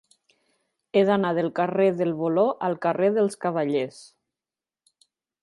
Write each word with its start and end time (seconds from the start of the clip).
He 0.93 1.03
d'anar 1.09 1.33
del 1.39 1.49
carrer 1.59 1.87
del 1.99 2.15
Voló 2.23 2.47
al 2.69 2.79
carrer 2.87 3.11
dels 3.19 3.39
Cavallers. 3.47 4.01